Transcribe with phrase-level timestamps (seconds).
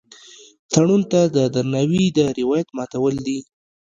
[0.71, 3.39] تړون ته د درناوي د روایت ماتول دي.